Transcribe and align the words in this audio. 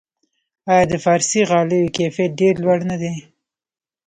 آیا 0.71 0.85
د 0.91 0.93
فارسي 1.03 1.41
غالیو 1.49 1.93
کیفیت 1.97 2.31
ډیر 2.41 2.55
لوړ 2.63 2.79
نه 2.89 2.95
دی؟ 3.01 3.13